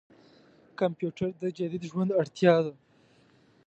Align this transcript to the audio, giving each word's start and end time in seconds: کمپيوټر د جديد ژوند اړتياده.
کمپيوټر 0.79 1.29
د 1.41 1.43
جديد 1.57 1.83
ژوند 1.91 2.11
اړتياده. 2.21 2.73